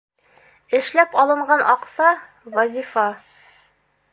Эшләп 0.77 1.13
алынған 1.23 1.63
аҡса, 1.73 2.09
Вазифа. 2.57 3.05